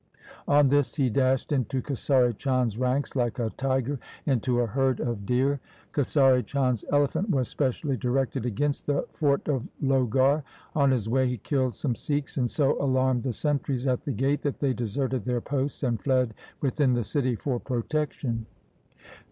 On 0.47 0.69
this 0.69 0.95
he 0.95 1.11
dashed 1.11 1.51
into 1.51 1.79
Kesari 1.79 2.35
Chand's 2.35 2.75
ranks 2.75 3.15
like 3.15 3.37
a 3.37 3.51
tiger 3.55 3.99
into 4.25 4.59
a 4.61 4.65
herd 4.65 4.99
of 4.99 5.27
deer. 5.27 5.59
Kesari 5.93 6.43
Chand's 6.43 6.83
elephant 6.91 7.29
was 7.29 7.49
specially 7.49 7.97
directed 7.97 8.43
against 8.43 8.87
the 8.87 9.05
fort 9.13 9.47
of 9.47 9.67
Lohgarh. 9.79 10.41
On 10.75 10.89
his 10.89 11.07
way 11.07 11.27
he 11.27 11.37
killed 11.37 11.75
some 11.75 11.93
Sikhs, 11.93 12.37
and 12.37 12.49
so 12.49 12.81
alarmed 12.81 13.21
the 13.21 13.31
sentries 13.31 13.85
at 13.85 14.01
the 14.01 14.11
gate, 14.11 14.41
that 14.41 14.57
they 14.59 14.73
deserted 14.73 15.21
their 15.21 15.39
posts 15.39 15.83
and 15.83 16.01
fled 16.01 16.33
within 16.61 16.93
the 16.93 17.03
city 17.03 17.35
for 17.35 17.59
protection. 17.59 18.47